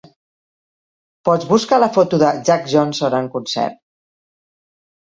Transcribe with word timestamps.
Pots 1.29 1.49
buscar 1.51 1.79
la 1.85 1.91
foto 1.99 2.21
de 2.27 2.33
"Jack 2.51 2.67
Johnson 2.75 3.21
En 3.23 3.31
Concert"? 3.39 3.81